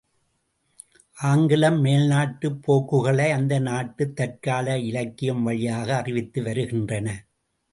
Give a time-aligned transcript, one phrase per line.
[1.17, 7.07] ஆங்கிலம் மேல் நாட்டுப் போக்குகளை அந்த நாட்டுத் தற்கால இலக்கியம் வழியாக அறிவித்து வருகின்றன.